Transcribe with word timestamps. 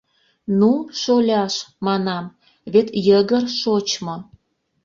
—Ну, 0.59 0.71
шоляш,— 1.01 1.55
манам,— 1.85 2.25
вет 2.73 2.87
йыгыр 3.05 3.45
шочмо... 3.59 4.15